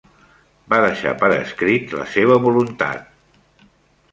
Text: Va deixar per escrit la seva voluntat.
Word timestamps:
Va 0.73 0.77
deixar 0.85 1.13
per 1.23 1.29
escrit 1.35 1.93
la 1.99 2.07
seva 2.15 2.39
voluntat. 2.47 3.69